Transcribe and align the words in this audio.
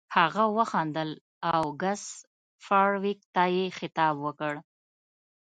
هغه 0.17 0.43
وخندل 0.57 1.09
او 1.53 1.63
ګس 1.81 2.03
فارویک 2.65 3.19
ته 3.33 3.43
یې 3.55 3.65
خطاب 3.77 4.15
وکړ 4.25 4.53